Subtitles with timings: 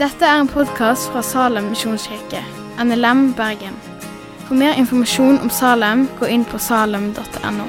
[0.00, 2.40] Dette er en podkast fra Salem misjonskirke,
[2.80, 3.74] NLM Bergen.
[4.46, 7.66] For mer informasjon om Salem, gå inn på salem.no.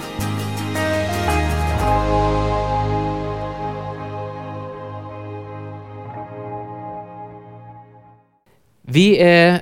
[8.92, 9.60] Vi eh,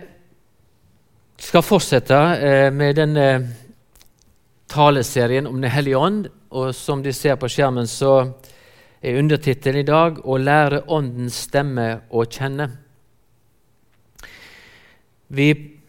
[1.38, 3.28] skal fortsette eh, med denne
[4.70, 6.28] taleserien om Den hellige ånd.
[6.50, 8.32] Og som de ser på skjermen, så
[9.02, 12.70] er undertittelen i dag 'Å lære Åndens stemme å kjenne'.
[15.30, 15.80] Vi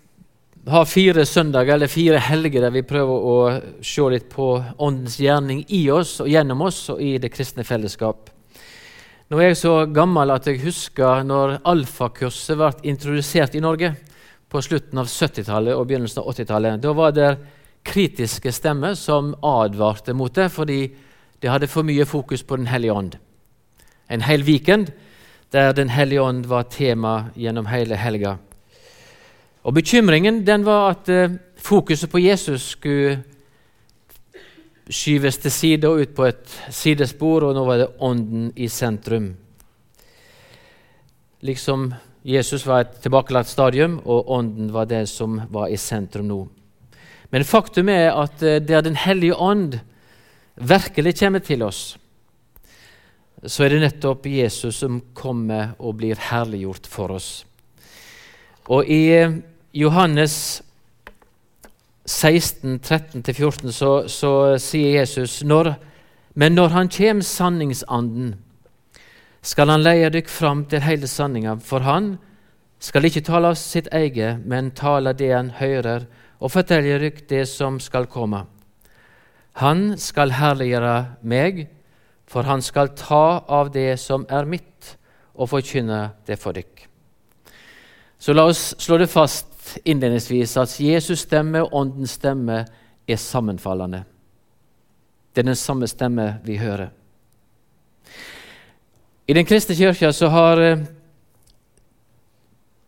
[0.68, 3.36] har fire søndager eller fire helger der vi prøver å
[3.82, 8.30] se litt på Åndens gjerning i oss og gjennom oss og i det kristne fellesskap.
[9.30, 13.94] Nå er jeg så gammel at jeg husker når alfakurset ble introdusert i Norge
[14.50, 16.80] på slutten av 70-tallet og begynnelsen av 80-tallet.
[16.82, 17.30] Da var det
[17.86, 20.80] kritiske stemmer som advarte mot det, fordi
[21.42, 23.16] det hadde for mye fokus på Den hellige ånd.
[24.10, 24.92] En hel weekend
[25.52, 28.36] der Den hellige ånd var tema gjennom hele helga.
[29.64, 33.22] Og Bekymringen den var at eh, fokuset på Jesus skulle
[34.90, 39.34] skyves til side og ut på et sidespor, og nå var det Ånden i sentrum.
[41.40, 41.92] Liksom
[42.24, 46.40] Jesus var et tilbakelagt stadium, og Ånden var det som var i sentrum nå.
[47.30, 49.78] Men faktum er at eh, der Den hellige ånd
[50.60, 51.98] virkelig kommer til oss,
[53.40, 57.30] så er det nettopp Jesus som kommer og blir herliggjort for oss.
[58.68, 59.38] Og i eh,
[59.72, 60.60] Johannes
[62.04, 65.74] 16, 13-14 så, så, sier Jesus når,
[66.34, 68.34] Men når Han kommer, sanningsanden,
[69.42, 72.18] skal Han leie dykk fram til hele sanninga, for Han
[72.80, 76.06] skal ikke tale av sitt eget, men tale det Han hører,
[76.40, 78.44] og fortelle dykk det som skal komme.
[79.58, 81.64] Han skal herliggjøre meg,
[82.30, 84.94] for han skal ta av det som er mitt,
[85.34, 86.86] og forkynne det for dykk.
[88.20, 92.64] Så la oss slå det fast innledningsvis at Jesus' stemme og Åndens stemme
[93.08, 94.04] er sammenfallende.
[95.32, 96.90] Det er den samme stemme vi hører.
[99.30, 100.78] I Den kristne kirka så har eh,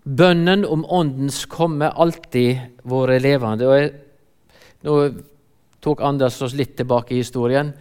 [0.05, 3.69] bønnen om Åndens komme alltid vært levende.
[3.69, 3.93] Og jeg,
[4.83, 4.97] nå
[5.83, 7.73] tok Anders oss litt tilbake i historien.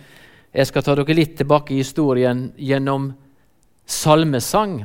[0.51, 3.11] Jeg skal ta dere litt tilbake i historien gjennom
[3.85, 4.81] salmesang.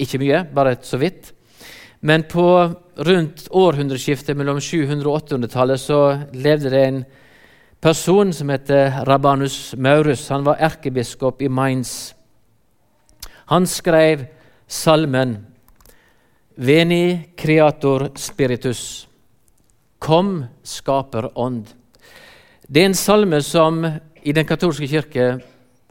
[0.00, 1.32] Ikke mye, bare så vidt.
[2.00, 2.46] Men på
[3.04, 6.00] rundt århundreskiftet mellom 700- og 800-tallet så
[6.32, 7.02] levde det en
[7.80, 10.28] person som heter Rabanus Maurus.
[10.32, 12.14] Han var erkebiskop i Mainz.
[13.52, 14.24] Han skrev
[14.68, 15.38] salmen
[16.60, 19.08] Veni creator spiritus.
[19.98, 21.68] Kom, skaper ånd.
[22.70, 23.82] Det er en salme som
[24.22, 25.40] i Den katolske kirke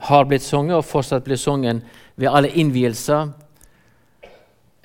[0.07, 1.81] har blitt sunget og fortsatt blir sunget
[2.16, 3.34] ved alle innvielser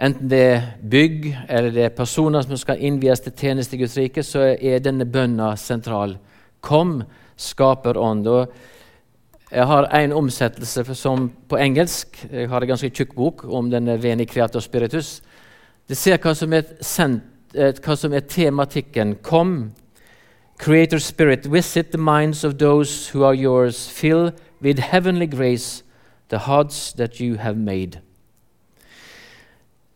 [0.03, 3.95] Enten det er bygg eller det er personer som skal innvies til tjeneste i Guds
[3.97, 6.17] rike, så er denne bønna sentral.
[6.61, 7.05] Kom,
[7.37, 8.27] skaper ånd.
[8.27, 8.51] Og
[9.53, 12.19] jeg har én omsettelse som på engelsk.
[12.33, 15.23] Jeg har en ganske tjukk bok om denne Veni creator spiritus.
[15.87, 16.67] Det ser hva som er,
[17.55, 19.15] hva som er tematikken.
[19.23, 19.71] Kom,
[20.65, 23.87] creator spirit, visit the minds of those who are yours.
[23.87, 24.33] Fill
[24.63, 25.83] with heavenly grace
[26.29, 28.01] the hearts that you have made.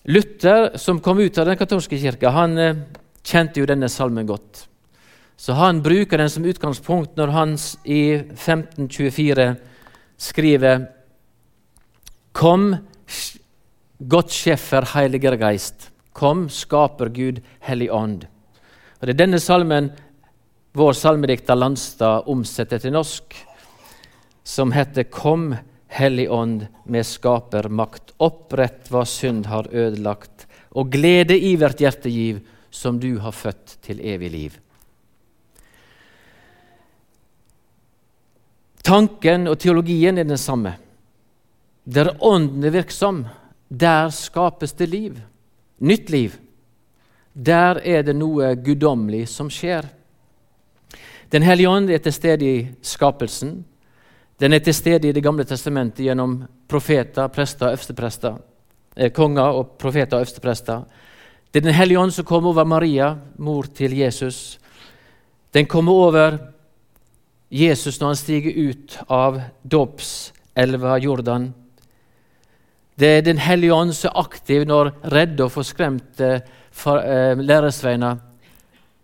[0.05, 2.77] Luther, som kom ut av den katolske kirka, han eh,
[3.25, 4.67] kjente jo denne salmen godt.
[5.41, 9.55] Så han bruker den som utgangspunkt når han i 1524
[10.21, 10.89] skriver
[12.33, 12.75] Kom,
[13.99, 15.89] godt scheffer Heiliger Geist.
[16.13, 18.29] Kom, skaper Gud, Hellig Ånd.
[19.01, 19.91] Og Det er denne salmen
[20.79, 23.35] vår salmedikter Landstad omsetter til norsk,
[24.47, 25.51] som heter Kom,
[25.91, 28.13] Hellig Ånd med skapermakt.
[28.23, 30.47] Opprett hva synd har ødelagt,
[30.79, 32.39] og glede i hvert hjertegiv,
[32.71, 34.57] som du har født til evig liv.
[38.87, 40.77] Tanken og teologien er den samme.
[41.85, 43.25] Der Ånden er virksom,
[43.69, 45.19] der skapes det liv.
[45.81, 46.39] Nytt liv.
[47.35, 49.98] Der er det noe guddommelig som skjer.
[51.33, 53.65] Den hellige ånd er til stede i skapelsen.
[54.41, 58.39] Den er til stede i Det gamle testamentet gjennom profeter, prester, øversteprester,
[58.97, 60.85] eh, konger og profeter og øversteprester.
[61.53, 64.59] Det er Den hellige ånd som kommer over Maria, mor til Jesus.
[65.55, 66.39] Den kommer over
[67.51, 71.55] Jesus når han stiger ut av dåpselva Jordan.
[72.99, 78.17] Det er Den hellige ånd som er aktiv når redde og forskremte eh, læresveiner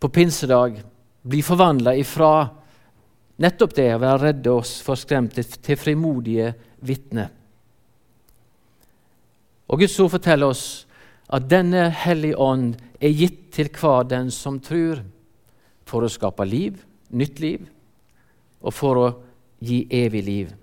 [0.00, 0.82] på pinsedag
[1.24, 2.34] blir forvandla ifra
[3.42, 6.52] Nettopp det å være redde oss for skremte til frimodige
[6.86, 7.32] vitner.
[9.66, 10.64] Og Guds ord forteller oss
[11.34, 15.00] at denne Hellige Ånd er gitt til hver den som tror,
[15.84, 16.78] for å skape liv,
[17.10, 17.64] nytt liv,
[18.62, 19.08] og for å
[19.64, 20.54] gi evig liv.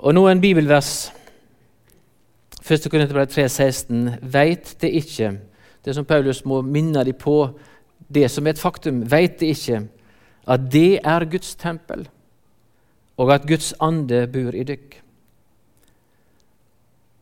[0.00, 1.10] Og nå en bibelvers.
[2.60, 2.90] 1.
[2.90, 5.32] Korinterbrev 3,16.: Veit det ikke
[5.84, 7.36] Det som Paulus må minne dem på,
[8.08, 9.04] det som er et faktum.
[9.08, 9.84] Veit det ikke
[10.50, 12.06] at det er Guds tempel,
[13.20, 14.98] og at Guds ande bor i dykk?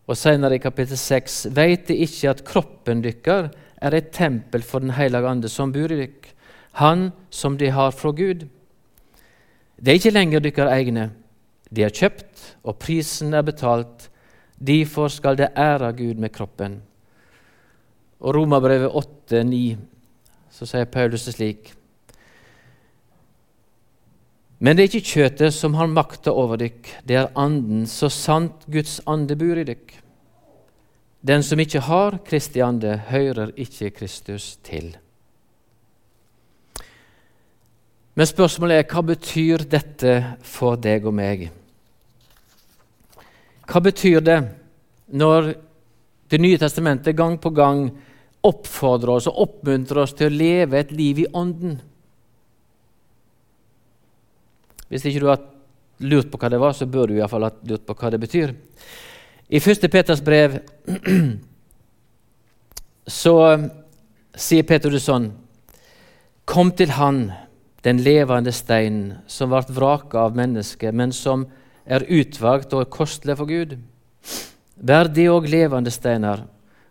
[0.09, 4.79] Og senere i kapittel 6.: Veit det ikke at kroppen dykkar er et tempel for
[4.79, 6.31] Den hellige ande som bor i dykk,
[6.81, 8.47] han som de har fra Gud?
[9.79, 11.11] Det er ikke lenger dykkar egne.
[11.71, 14.09] De er kjøpt, og prisen er betalt.
[14.59, 16.81] Derfor skal det ære Gud med kroppen.
[18.19, 18.91] Og Romerbrevet
[19.31, 19.77] 8,9,
[20.51, 21.75] så sier Paulus det slik
[24.59, 28.67] Men det er ikke kjøtet som har makta over dykk, det er anden, så sant
[28.67, 29.93] Guds ande bor i dykk.
[31.23, 34.97] Den som ikke har Kristi ande, hører ikke Kristus til.
[38.19, 40.13] Men spørsmålet er hva betyr dette
[40.43, 41.45] for deg og meg?
[43.69, 44.41] Hva betyr det
[45.15, 45.53] når
[46.29, 47.87] Det nye testamentet gang på gang
[48.45, 51.79] oppfordrer oss og oppmuntrer oss til å leve et liv i Ånden?
[54.89, 55.43] Hvis ikke du har
[56.05, 58.13] lurt på hva det var, så bør du i hvert fall ha lurt på hva
[58.13, 58.55] det betyr.
[59.49, 59.89] I 1.
[59.91, 60.61] Peters brev
[63.21, 63.35] så
[64.37, 65.31] sier Peter det sånn
[66.49, 67.27] Kom til Han,
[67.85, 71.45] den levende steinen, som ble vraka av mennesket, men som
[71.85, 73.75] er utvalgt og kostelig for Gud.
[74.79, 76.45] Vær de òg levende steiner.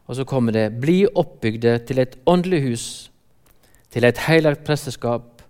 [0.07, 2.85] Og så kommer det bli oppbygde til et åndelig hus,
[3.91, 5.41] til et heilagt presteskap,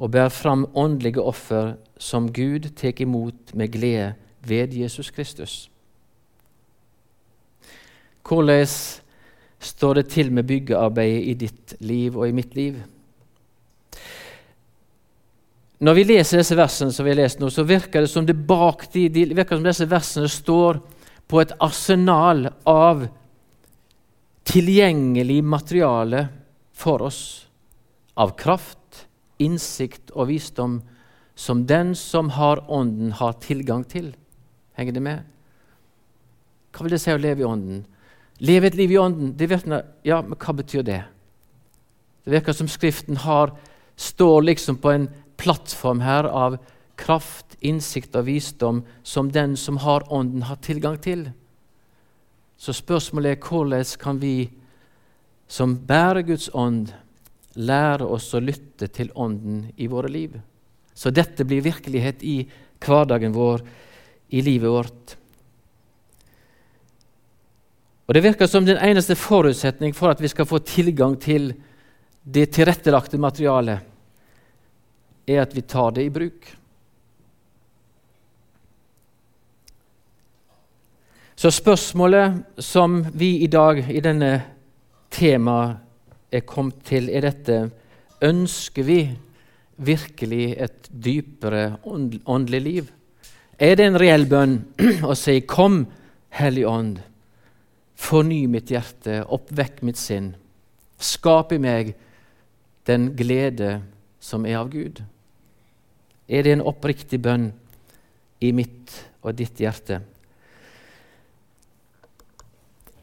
[0.00, 5.70] og bær fram åndelige offer som Gud tar imot med glede ved Jesus Kristus.
[8.28, 8.66] Hvordan
[9.60, 12.80] står det til med byggearbeidet i ditt liv og i mitt liv?
[15.82, 18.36] Når vi leser disse versene, som vi har lest nå, så virker det som det
[18.46, 20.78] bak de, de virker som disse versene står
[21.28, 23.06] på et arsenal av
[24.48, 26.26] tilgjengelig materiale
[26.76, 27.22] for oss.
[28.14, 29.06] Av kraft,
[29.40, 30.80] innsikt og visdom
[31.34, 34.12] som den som har Ånden, har tilgang til.
[34.76, 35.22] Henger det med?
[36.72, 37.82] Hva vil det si å leve i Ånden?
[38.42, 41.00] Leve et liv i Ånden, det virker, ja, men hva betyr det?
[42.24, 43.54] Det virker som Skriften har,
[43.96, 45.08] står liksom på en
[45.40, 46.58] plattform her av
[46.96, 51.30] kraft, innsikt og visdom som den som har Ånden, har tilgang til.
[52.56, 54.50] Så spørsmålet er hvordan kan vi
[55.48, 56.92] som bærer Guds ånd,
[57.54, 60.38] lære oss å lytte til Ånden i våre liv?
[60.94, 62.42] Så dette blir virkelighet i
[62.82, 63.64] hverdagen vår,
[64.32, 65.16] i livet vårt.
[68.06, 71.52] Og Det virker som den eneste forutsetning for at vi skal få tilgang til
[72.22, 73.88] det tilrettelagte materialet
[75.26, 76.61] er at vi tar det i bruk.
[81.42, 84.28] Så spørsmålet som vi i dag i denne
[85.10, 85.80] temaet
[86.30, 87.56] er kommet til, er dette
[88.22, 88.98] Ønsker vi
[89.82, 92.92] virkelig et dypere åndelig liv?
[93.58, 94.54] Er det en reell bønn
[95.10, 95.80] å si 'Kom,
[96.30, 97.02] Hellig Ånd',
[97.98, 100.36] forny mitt hjerte, oppvekk mitt sinn,
[100.94, 101.96] skap i meg
[102.86, 103.80] den glede
[104.20, 105.02] som er av Gud?
[106.28, 107.50] Er det en oppriktig bønn
[108.38, 108.94] i mitt
[109.26, 110.04] og ditt hjerte?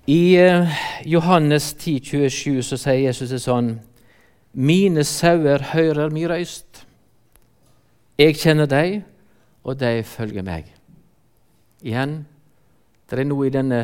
[0.10, 0.68] I uh,
[1.06, 3.76] Johannes 10, 27 så sier Jesus det sånn
[4.58, 6.82] Mine sauer hører mi røyst.
[8.18, 9.04] Jeg kjenner deg,
[9.62, 10.72] og de følger meg.
[11.86, 12.24] Igjen,
[13.06, 13.84] det er noe i denne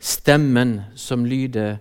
[0.00, 1.76] stemmen som lyder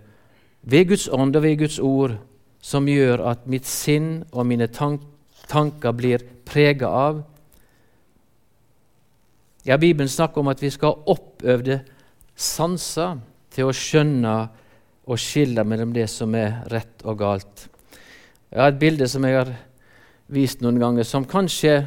[0.67, 2.17] ved Guds ånd og ved Guds ord,
[2.59, 5.07] som gjør at mitt sinn og mine tanker
[5.49, 7.23] tanker blir prega av.
[9.65, 11.81] Ja, Bibelen snakker om at vi skal ha oppøvde
[12.35, 13.17] sanser
[13.53, 14.35] til å skjønne
[15.09, 17.65] og skille mellom det som er rett og galt.
[18.49, 19.51] Jeg har et bilde som jeg har
[20.29, 21.81] vist noen ganger, som kanskje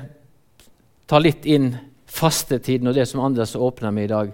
[1.11, 1.73] tar litt inn
[2.13, 4.33] fastetiden og det som Anders åpner med i dag.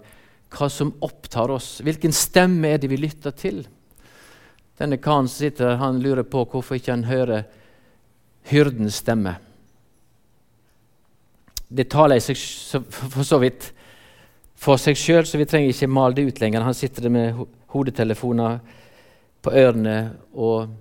[0.53, 1.79] Hva som opptar oss.
[1.85, 3.63] Hvilken stemme er det vi lytter til?
[4.79, 7.45] Denne karen som sitter han lurer på hvorfor ikke han hører
[8.49, 9.37] hyrdens stemme.
[11.69, 12.39] Det taler i seg
[12.89, 13.73] for så vidt
[14.59, 16.67] for seg sjøl, så vi trenger ikke male det ut lenger.
[16.67, 17.39] Han sitter med
[17.71, 18.59] hodetelefoner
[19.45, 19.99] på ørene
[20.35, 20.73] og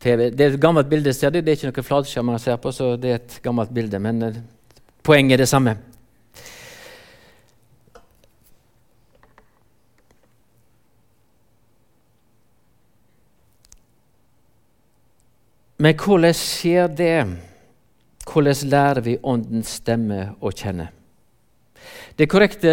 [0.00, 0.28] TV.
[0.30, 1.40] Det er et gammelt bilde, ser du.
[1.42, 3.98] Det er ikke noe flatskjerm han ser på, så det er et gammelt bilde.
[4.02, 4.40] Men eh,
[5.02, 5.74] poenget er det samme.
[15.78, 17.18] Men hvordan skjer det?
[18.28, 20.88] Hvordan lærer vi Åndens stemme å kjenne?
[22.18, 22.72] Det korrekte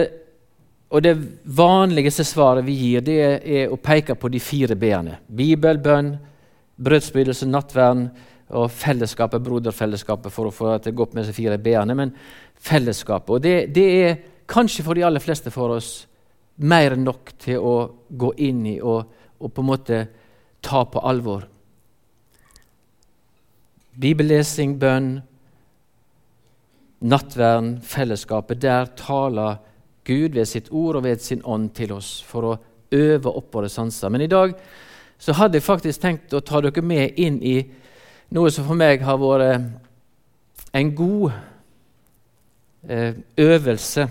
[0.89, 1.15] og det
[1.57, 5.17] vanligste svaret vi gir, det er å peke på de fire b-ene.
[5.27, 6.13] Bibel, bønn,
[6.77, 8.05] brødsbrytelse, nattvern
[8.55, 11.97] og fellesskapet, broderfellesskapet, for å få det til å gå opp med disse fire b-ene.
[11.97, 12.13] Men
[12.61, 13.33] fellesskapet.
[13.33, 16.05] Og det, det, er kanskje for de aller fleste for oss
[16.61, 17.75] mer enn nok til å
[18.07, 19.09] gå inn i og,
[19.41, 20.01] og på en måte
[20.63, 21.47] ta på alvor.
[23.95, 25.15] Bibellesing, bønn,
[27.05, 28.61] nattvern, fellesskapet.
[28.61, 29.57] Der taler
[30.05, 32.57] Gud ved sitt ord og ved sin ånd til oss for å
[32.93, 34.09] øve opp våre sanser.
[34.09, 34.53] Men i dag
[35.17, 37.57] så hadde jeg faktisk tenkt å ta dere med inn i
[38.35, 41.31] noe som for meg har vært en god
[42.89, 44.07] eh, øvelse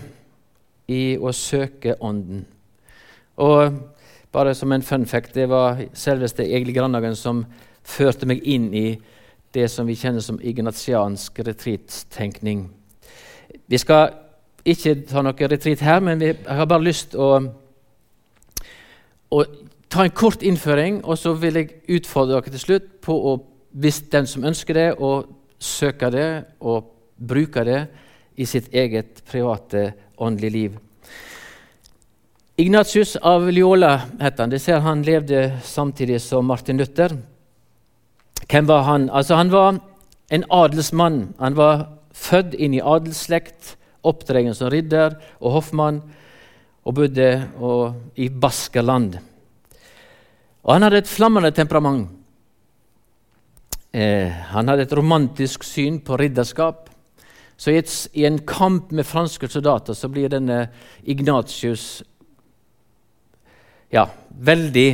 [0.91, 2.45] i å søke Ånden.
[3.37, 3.77] Og
[4.31, 7.45] bare som en fun fact, det var selveste Egil Grandhagen som
[7.85, 8.87] førte meg inn i
[9.55, 12.65] det som vi kjenner som ignatiansk retreattenkning.
[13.67, 14.24] Vi skal
[14.65, 17.29] ikke ta noe retreat her, men jeg har bare lyst å,
[19.29, 19.43] å,
[19.89, 23.35] ta en kort innføring, og så vil jeg utfordre dere til slutt på å,
[23.77, 25.23] hvis den som ønsker det, å
[25.61, 26.29] søke det
[26.59, 27.85] og bruke det
[28.35, 30.81] i sitt eget private åndelige liv.
[32.57, 34.49] Ignatius av Liola het han.
[34.49, 37.17] Det ser Han levde samtidig som Martin Luther.
[38.47, 39.09] Hvem var han?
[39.09, 39.79] Altså, han var
[40.31, 41.35] en adelsmann.
[41.39, 43.75] Han var født inn i adelsslekt,
[44.05, 46.01] oppdragen som ridder og hoffmann,
[46.85, 49.17] og bodde og, i Baskerland.
[50.65, 52.11] Og han hadde et flammende temperament.
[53.95, 56.89] Eh, han hadde et romantisk syn på ridderskap.
[57.57, 60.65] Så i, et, i, en kamp med franske soldater så blir denne
[61.07, 62.03] Ignatius
[63.93, 64.89] ja, veldig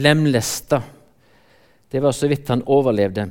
[0.00, 0.80] lemlesta
[1.90, 3.24] det var så vidt han overlevde.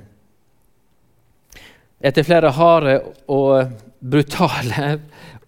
[1.99, 2.93] Etter flere harde
[3.27, 4.93] og brutale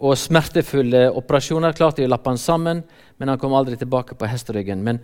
[0.02, 2.82] og smertefulle operasjoner klarte de å lappe han sammen,
[3.16, 4.82] men han kom aldri tilbake på hesteryggen.
[4.84, 4.98] Men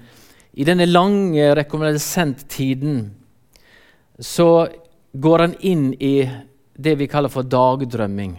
[0.53, 3.01] i denne lange rekonvalesent-tiden
[4.19, 4.51] så
[5.17, 6.29] går han inn i
[6.77, 8.37] det vi kaller for dagdrømming.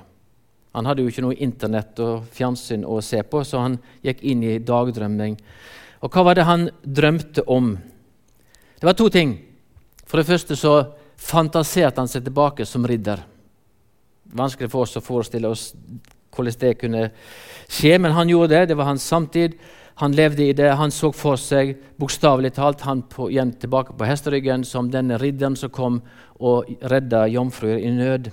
[0.77, 4.45] Han hadde jo ikke noe Internett og fjernsyn å se på, så han gikk inn
[4.45, 5.39] i dagdrømming.
[6.05, 7.73] Og hva var det han drømte om?
[8.77, 9.33] Det var to ting.
[10.05, 10.75] For det første så
[11.19, 13.21] fantaserte han seg tilbake som ridder.
[14.31, 15.73] Vanskelig for oss å forestille oss
[16.35, 17.03] hvordan det kunne
[17.67, 18.69] skje, men han gjorde det.
[18.69, 19.57] Det var hans samtid.
[19.99, 20.69] Han levde i det.
[20.79, 25.57] Han så for seg, bokstavelig talt, han på, igjen tilbake på hesteryggen som denne ridderen
[25.59, 25.99] som kom
[26.39, 28.31] og redda jomfruer i nød.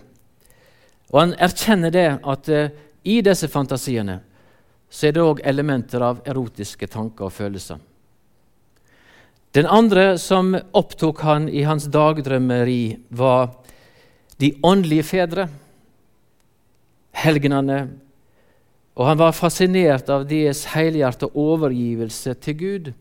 [1.10, 2.70] Og Han erkjenner det at uh,
[3.02, 4.20] i disse fantasiene
[4.90, 7.78] så er det òg elementer av erotiske tanker og følelser.
[9.54, 13.54] Den andre som opptok han i hans dagdrømmeri, var
[14.40, 15.48] de åndelige fedre,
[17.16, 17.78] helgenene.
[18.96, 22.92] Og han var fascinert av deres helhjertede overgivelse til Gud.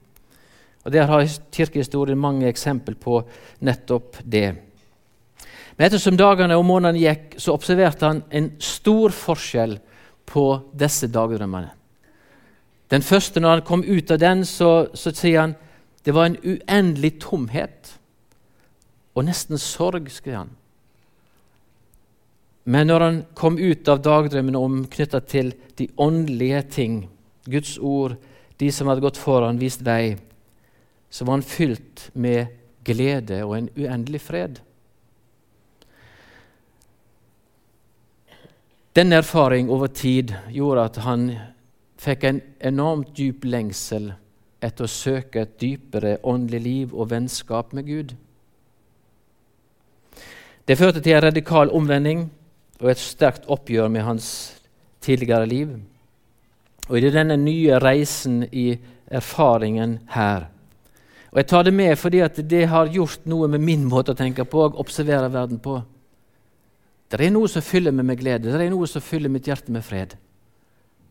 [0.85, 3.23] Og Der har kirkehistorien mange eksempel på
[3.59, 4.55] nettopp det.
[5.75, 9.79] Men ettersom dagene og månedene gikk, så observerte han en stor forskjell
[10.25, 11.71] på disse dagdrømmene.
[12.91, 15.55] Den første, når han kom ut av den, så, så sier han
[16.05, 17.95] det var en uendelig tomhet
[19.15, 20.51] og nesten sorg, skrev han.
[22.65, 26.99] Men når han kom ut av dagdrømmene om knytta til de åndelige ting,
[27.45, 28.17] Guds ord,
[28.57, 30.15] de som hadde gått foran, vist vei,
[31.09, 32.53] så var han fylt med
[32.85, 34.59] glede og en uendelig fred.
[38.95, 41.25] Denne erfaring over tid gjorde at han
[41.99, 44.13] fikk en enormt dyp lengsel
[44.65, 48.15] etter å søke et dypere åndelig liv og vennskap med Gud.
[50.65, 52.25] Det førte til en radikal omvending
[52.81, 54.27] og et sterkt oppgjør med hans
[55.05, 55.75] tidligere liv.
[56.89, 60.47] Og i denne nye reisen i erfaringen her
[61.31, 64.45] Og Jeg tar det med fordi det har gjort noe med min måte å tenke
[64.45, 65.81] på og observere verden på.
[67.11, 69.71] Det er noe som fyller meg med glede, det er noe som fyller mitt hjerte
[69.71, 70.15] med fred.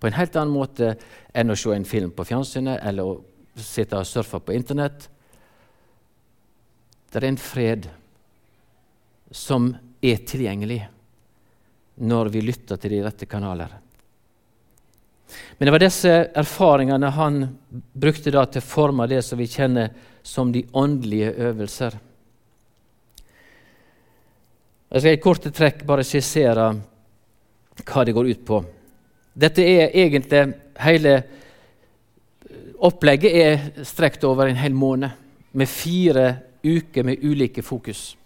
[0.01, 0.95] På en helt annen måte
[1.35, 3.21] enn å se en film på fjernsynet eller
[3.63, 5.09] sitter og surfer på Internett.
[7.11, 7.89] Det er en fred
[9.35, 9.71] som
[10.03, 10.81] er tilgjengelig
[12.03, 13.71] når vi lytter til de rette kanaler.
[15.59, 17.39] Men det var disse erfaringene han
[17.71, 19.95] brukte da til å forme det som vi kjenner
[20.25, 21.97] som de åndelige øvelser.
[24.95, 26.69] Jeg skal i korte trekk bare skissere
[27.83, 28.61] hva det går ut på.
[29.35, 30.45] Dette er egentlig
[30.85, 31.15] hele
[32.85, 35.09] Opplegget er strekt over en hel måned,
[35.55, 36.25] med fire
[36.65, 38.17] uker med ulike fokus.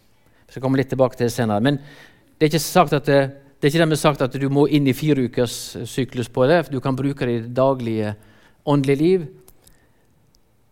[0.46, 1.62] Jeg skal komme litt tilbake til det senere.
[1.62, 3.20] Men det er ikke sagt at det,
[3.60, 6.70] det er ikke sagt at du må inn i fire ukers syklus på det.
[6.72, 8.14] Du kan bruke det i det daglige
[8.68, 9.26] åndelige liv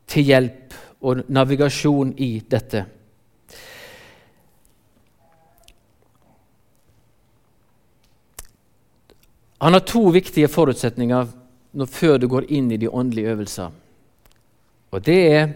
[0.07, 0.77] til hjelp
[1.07, 2.87] og navigasjon i dette.
[9.61, 11.29] Han har to viktige forutsetninger
[11.85, 13.71] før du går inn i de åndelige øvelser.
[14.91, 15.49] Og Det er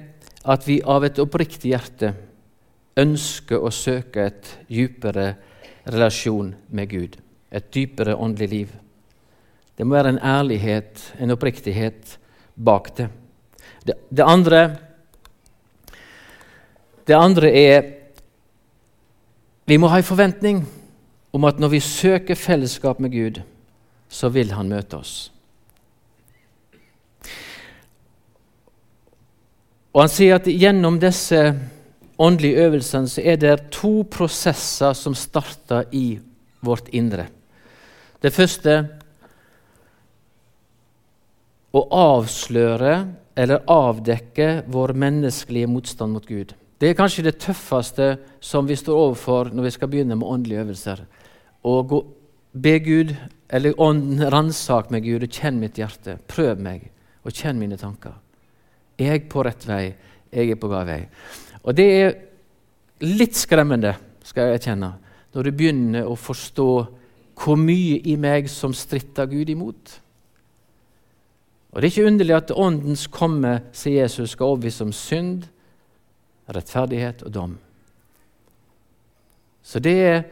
[0.44, 2.12] at vi av et oppriktig hjerte
[3.00, 5.34] ønsker å søke et dypere
[5.88, 7.16] relasjon med Gud.
[7.50, 8.74] Et dypere åndelig liv.
[9.76, 12.18] Det må være en ærlighet, en oppriktighet,
[12.56, 13.08] bak det.
[13.86, 14.76] Det, det, andre,
[17.06, 17.96] det andre er
[19.64, 20.64] Vi må ha en forventning
[21.32, 23.40] om at når vi søker fellesskap med Gud,
[24.08, 25.30] så vil Han møte oss.
[29.90, 31.40] Og Han sier at gjennom disse
[32.20, 36.20] åndelige øvelsene så er det to prosesser som starter i
[36.62, 37.26] vårt indre.
[38.20, 38.76] Det første
[41.72, 42.94] å avsløre
[43.40, 46.52] eller avdekke vår menneskelige motstand mot Gud.
[46.80, 50.64] Det er kanskje det tøffeste som vi står overfor når vi skal begynne med åndelige
[50.64, 51.04] øvelser.
[51.60, 52.00] Å gå,
[52.52, 53.14] be Gud,
[53.50, 56.16] eller ånden, ransak meg, Gud, og kjenn mitt hjerte.
[56.30, 56.88] Prøv meg,
[57.24, 58.16] og kjenn mine tanker.
[59.00, 59.84] Er jeg på rett vei?
[60.30, 61.00] Jeg er på gal vei.
[61.64, 62.10] Og det er
[63.06, 64.92] litt skremmende, skal jeg erkjenne,
[65.32, 66.70] når du begynner å forstå
[67.40, 69.96] hvor mye i meg som stritter Gud imot.
[71.70, 75.46] Og Det er ikke underlig at Åndens komme, sier Jesus, skal overbevise om synd,
[76.50, 77.58] rettferdighet og dom.
[79.62, 80.24] Så det er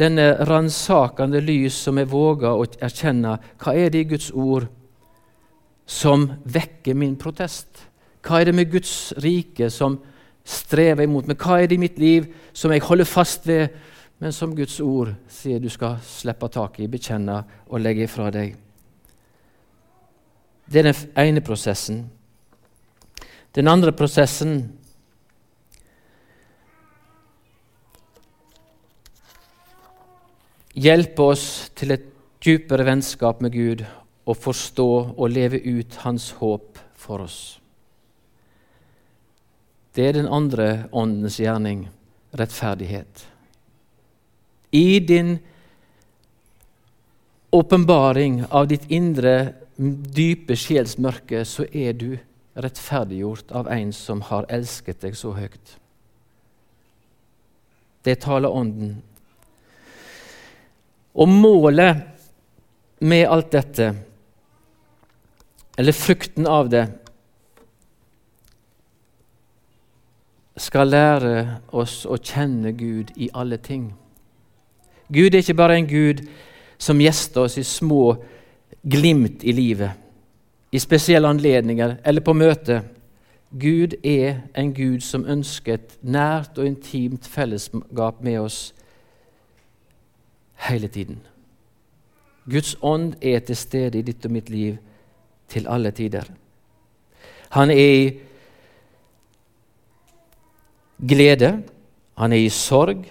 [0.00, 3.36] denne ransakende lys som jeg våger å erkjenne.
[3.60, 4.70] Hva er det i Guds ord
[5.86, 7.86] som vekker min protest?
[8.26, 10.00] Hva er det med Guds rike som
[10.46, 11.38] strever imot meg?
[11.38, 13.70] Hva er det i mitt liv som jeg holder fast ved,
[14.18, 18.56] men som Guds ord sier du skal slippe tak i, bekjenne og legge ifra deg?
[20.66, 22.00] Det er den ene prosessen.
[23.54, 24.56] Den andre prosessen
[30.74, 31.46] hjelper oss
[31.78, 32.10] til et
[32.44, 33.86] dypere vennskap med Gud
[34.26, 37.60] og forstå og leve ut Hans håp for oss.
[39.96, 41.86] Det er den andre åndens gjerning
[42.36, 43.22] rettferdighet.
[44.70, 45.38] I din
[47.50, 52.10] åpenbaring av ditt indre dype sjelsmørke, så er du
[52.56, 55.76] rettferdiggjort av en som har elsket deg så høyt.
[58.04, 58.98] Det taler Ånden.
[61.16, 62.04] Og målet
[63.00, 63.88] med alt dette,
[65.76, 66.84] eller frukten av det,
[70.56, 73.90] skal lære oss å kjenne Gud i alle ting.
[75.12, 76.24] Gud er ikke bare en Gud
[76.78, 78.16] som gjester oss i små
[78.82, 79.90] glimt i livet,
[80.72, 82.80] i spesielle anledninger eller på møte.
[83.50, 88.74] Gud er en Gud som ønsker et nært og intimt fellesskap med oss
[90.66, 91.20] hele tiden.
[92.50, 94.76] Guds ånd er til stede i ditt og mitt liv
[95.48, 96.26] til alle tider.
[97.50, 98.25] Han er i
[101.00, 101.52] glede,
[102.16, 103.04] han er i sorg,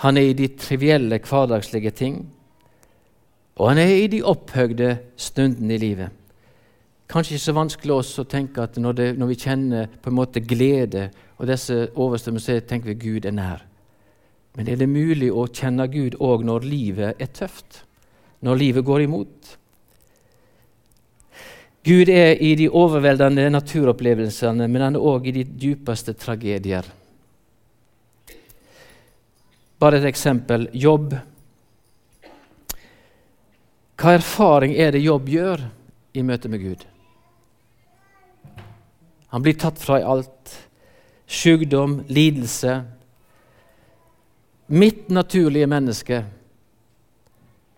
[0.00, 2.22] han er i de trivielle, hverdagslige ting.
[3.60, 6.08] Og han er i de opphøgde stundene i livet.
[7.10, 10.16] Kanskje ikke så vanskelig også å tenke at når, det, når vi kjenner på en
[10.16, 13.64] måte glede og disse overstrømmene, så tenker vi Gud er nær.
[14.56, 17.82] Men er det mulig å kjenne Gud òg når livet er tøft?
[18.40, 19.56] Når livet går imot?
[21.84, 26.84] Gud er i de overveldende naturopplevelsene, men han er òg i de dypeste tragedier.
[29.80, 30.68] Bare et eksempel.
[30.76, 31.14] Jobb
[34.00, 35.60] hva erfaring er det jobb gjør
[36.16, 36.84] i møte med Gud?
[39.28, 40.54] Han blir tatt fra i alt.
[41.30, 42.78] Sykdom, lidelse.
[44.72, 46.22] Mitt naturlige menneske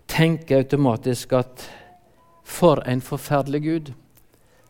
[0.09, 1.65] tenker automatisk at
[2.43, 3.93] for en forferdelig Gud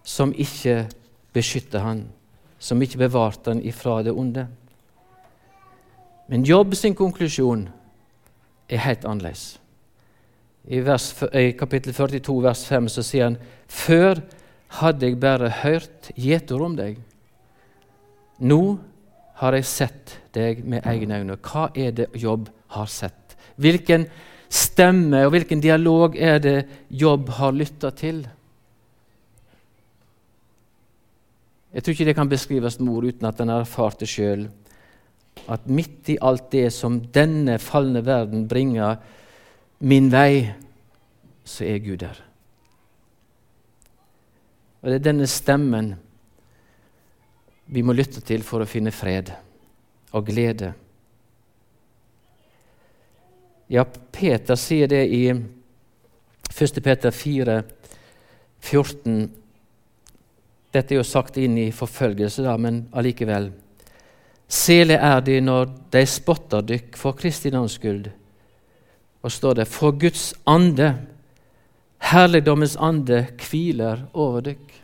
[0.03, 0.87] som ikke
[1.33, 2.05] beskytter han,
[2.59, 4.47] som ikke bevarte han ifra det onde.
[6.27, 7.67] Men Jobb sin konklusjon
[8.69, 9.59] er helt annerledes.
[10.63, 14.21] I, vers, I, kapittel 42, vers 5, så sier han Før
[14.79, 17.01] hadde jeg bare hørt gjetord om deg.
[18.39, 18.61] Nå
[19.41, 21.37] har jeg sett deg med egne øyne.
[21.43, 23.35] Hva er det Jobb har sett?
[23.59, 24.07] Hvilken
[24.53, 26.57] stemme og hvilken dialog er det
[26.89, 28.23] Jobb har lytta til?
[31.73, 34.45] Jeg tror ikke det kan beskrives med ord uten at en har erfart det sjøl.
[35.49, 39.01] At midt i alt det som denne falne verden bringer
[39.81, 40.53] min vei,
[41.43, 42.21] så er Gud der.
[44.83, 45.93] Og Det er denne stemmen
[47.65, 49.31] vi må lytte til for å finne fred
[50.13, 50.73] og glede.
[53.73, 56.83] Ja, Peter sier det i 1.
[56.83, 57.55] Peter 4,
[58.61, 59.31] 14.
[60.73, 63.49] Dette er jo sagt inn i forfølgelse, da, men allikevel.
[64.45, 68.11] Sele er de når de spotter dykk for Kristi navns skyld.
[69.25, 70.93] Og står det, for Guds ande,
[72.13, 74.81] herligdommens ande, hviler over dykk.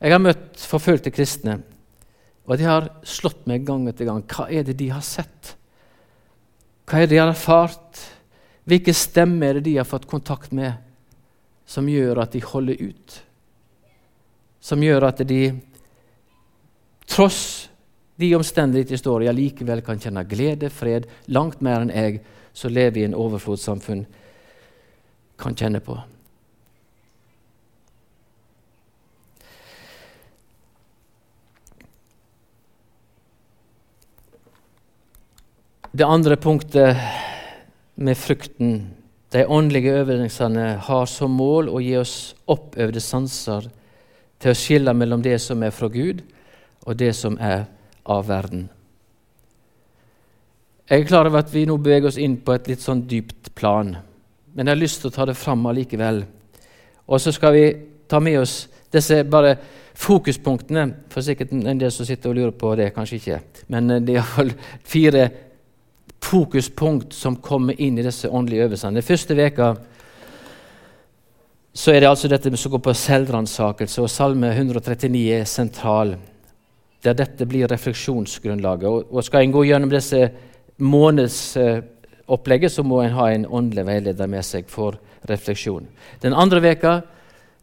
[0.00, 1.60] Jeg har møtt forfølgte kristne,
[2.48, 4.24] og de har slått meg gang etter gang.
[4.24, 5.58] Hva er det de har sett?
[6.92, 8.00] Hva er det de har erfart?
[8.68, 10.74] Hvilke stemmer er det de har fått kontakt med,
[11.64, 13.14] som gjør at de holder ut?
[14.60, 15.38] Som gjør at de,
[17.08, 17.70] tross
[18.20, 22.20] de omstendigheter de står i, allikevel kan kjenne glede, fred, langt mer enn jeg
[22.52, 24.04] som lever i en overflodssamfunn,
[25.40, 25.96] kan kjenne på.
[35.92, 36.96] Det andre punktet
[37.94, 38.94] med frukten,
[39.28, 42.14] de åndelige øvelsene, har som mål å gi oss
[42.48, 43.66] oppøvde sanser
[44.40, 46.22] til å skille mellom det som er fra Gud,
[46.88, 47.66] og det som er
[48.08, 48.70] av verden.
[50.88, 53.52] Jeg er klar over at vi nå beveger oss inn på et litt sånn dypt
[53.52, 53.92] plan,
[54.56, 56.24] men jeg har lyst til å ta det fram allikevel.
[57.04, 57.68] Og så skal vi
[58.08, 59.58] ta med oss disse bare
[59.92, 63.46] fokuspunktene, for sikkert en del som sitter og lurer på det, kanskje ikke.
[63.68, 64.56] Men det er iallfall
[64.88, 65.30] fire
[66.32, 69.00] fokuspunkt som kommer inn i disse åndelige øvelsene.
[69.00, 69.74] Den første veka
[71.72, 76.16] så er det altså dette som går på selvransakelse, og Salme 139 er sentral.
[77.02, 78.88] Der dette blir refleksjonsgrunnlaget.
[78.88, 80.30] Og, og Skal en gå gjennom disse
[80.76, 85.88] månedsopplegget, så må en ha en åndelig veileder med seg for refleksjon.
[86.22, 87.00] Den andre veka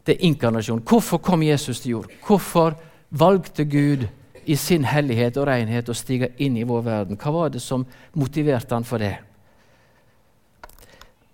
[0.06, 0.82] det er inkarnasjon.
[0.82, 2.10] Hvorfor kom Jesus til jord?
[2.26, 2.74] Hvorfor
[3.10, 4.08] valgte Gud
[4.44, 7.18] i sin hellighet og renhet og stige inn i vår verden.
[7.20, 9.16] Hva var det som motiverte han for det?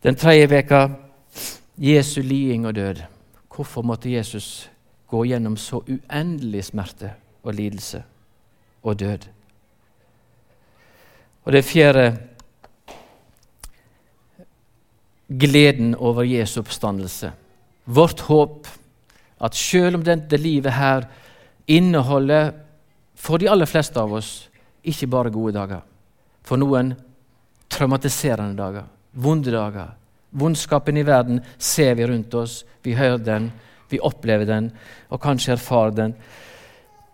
[0.03, 0.81] Den tredje veka
[1.79, 3.03] Jesu liding og død.
[3.55, 4.71] Hvorfor måtte Jesus
[5.09, 8.03] gå gjennom så uendelig smerte og lidelse
[8.83, 9.29] og død?
[11.45, 12.07] Og det fjerde
[15.29, 17.33] gleden over Jesu oppstandelse.
[17.85, 18.69] Vårt håp
[19.41, 21.07] at selv om dette livet her
[21.67, 22.53] inneholder
[23.27, 24.47] for de aller fleste av oss
[24.87, 25.83] ikke bare gode dager.
[26.47, 26.93] For noen
[27.73, 28.85] traumatiserende dager,
[29.19, 29.95] vonde dager.
[30.37, 33.49] Vondskapen i verden ser vi rundt oss, vi hører den,
[33.91, 34.71] vi opplever den,
[35.11, 36.15] og kanskje erfarer den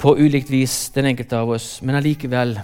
[0.02, 1.68] på ulikt vis, den enkelte av oss.
[1.80, 2.58] Men allikevel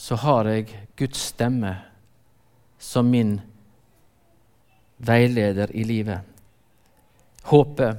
[0.00, 1.74] så har jeg Guds stemme
[2.80, 3.34] som min
[4.96, 6.24] veileder i livet.
[7.50, 7.98] Håper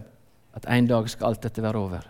[0.57, 2.09] at en dag skal alt dette være over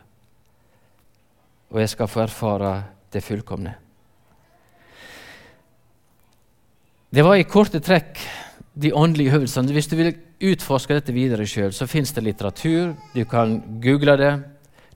[1.72, 2.72] og jeg skal få erfare
[3.14, 3.74] det fullkomne.
[7.12, 8.20] Det var i korte trekk
[8.74, 9.74] de åndelige øvelsene.
[9.76, 12.94] Hvis du vil utforske dette videre sjøl, så fins det litteratur.
[13.16, 14.34] Du kan google det.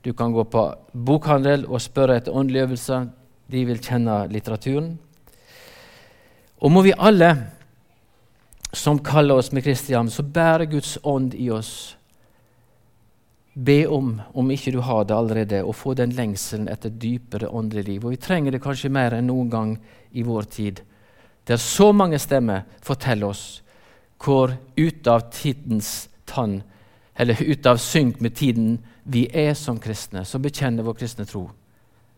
[0.04, 0.62] Du kan gå på
[0.92, 3.08] bokhandel og spørre etter åndelige øvelser.
[3.52, 4.98] De vil kjenne litteraturen.
[6.60, 7.34] Og må vi alle
[8.72, 11.95] som kaller oss med Kristian, så bærer Guds ånd i oss
[13.56, 17.86] Be om, om ikke du har det allerede, å få den lengselen etter dypere åndelig
[17.86, 18.04] liv.
[18.04, 19.70] Og vi trenger det kanskje mer enn noen gang
[20.12, 20.82] i vår tid,
[21.48, 23.44] der så mange stemmer forteller oss
[24.20, 26.60] hvor ut av tidens tann,
[27.16, 31.46] eller ut av synk med tiden, vi er som kristne, som bekjenner vår kristne tro.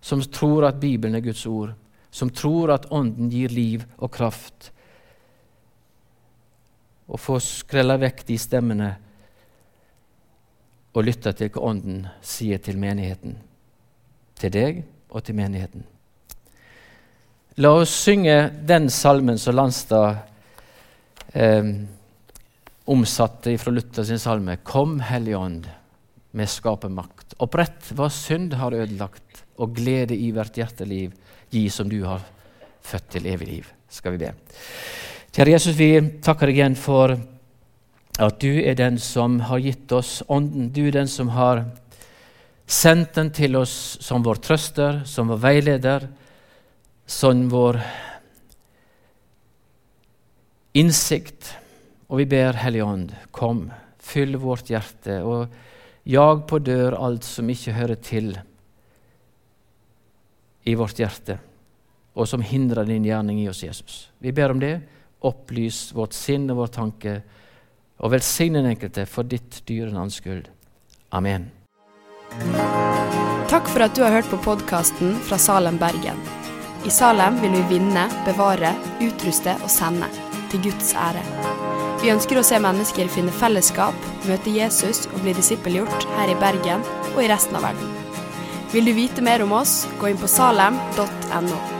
[0.00, 1.74] Som tror at Bibelen er Guds ord,
[2.10, 4.72] som tror at Ånden gir liv og kraft.
[7.06, 8.94] Og få skrella vekk de stemmene
[10.94, 13.36] og lytte til hva Ånden sier til menigheten.
[14.38, 15.84] Til deg og til menigheten.
[17.58, 20.20] La oss synge den salmen som Landstad
[21.34, 21.72] eh,
[22.88, 24.60] omsatte fra Luther sin salme.
[24.62, 25.66] Kom, Hellige Ånd,
[26.38, 27.34] med skapermakt.
[27.42, 31.16] Opprett hva synd har ødelagt, og glede i hvert hjerteliv
[31.50, 32.22] gi som du har
[32.86, 33.72] født til evig liv.
[33.90, 34.30] Skal vi be.
[35.34, 35.90] Kjære Jesus, vi
[36.22, 37.16] takker deg igjen for
[38.18, 40.72] at du er den som har gitt oss Ånden.
[40.74, 41.62] Du er den som har
[42.66, 46.08] sendt den til oss som vår trøster, som vår veileder,
[47.06, 47.78] som vår
[50.78, 51.54] innsikt.
[52.08, 53.68] Og vi ber Hellige Ånd, kom,
[54.02, 55.48] fyll vårt hjerte, og
[56.08, 58.32] jag på dør alt som ikke hører til
[60.68, 61.38] i vårt hjerte,
[62.18, 64.08] og som hindrer din gjerning i oss, Jesus.
[64.18, 64.78] Vi ber om det.
[65.28, 67.20] Opplys vårt sinn og vår tanke,
[67.98, 70.46] og velsigne den enkelte for ditt dyre navns skyld.
[71.14, 71.50] Amen.
[73.48, 76.20] Takk for at du har hørt på podkasten fra Salem, Bergen.
[76.86, 80.06] I Salem vil vi vinne, bevare, utruste og sende,
[80.52, 81.24] til Guds ære.
[81.98, 83.96] Vi ønsker å se mennesker finne fellesskap,
[84.28, 86.84] møte Jesus og bli disippelgjort her i Bergen
[87.16, 87.96] og i resten av verden.
[88.70, 91.77] Vil du vite mer om oss, gå inn på salem.no.